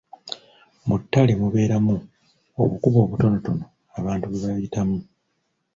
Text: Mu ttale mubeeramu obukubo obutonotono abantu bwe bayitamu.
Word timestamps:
Mu 0.87 0.95
ttale 1.01 1.33
mubeeramu 1.41 1.95
obukubo 2.61 2.97
obutonotono 3.05 3.65
abantu 3.99 4.25
bwe 4.29 4.41
bayitamu. 4.45 4.97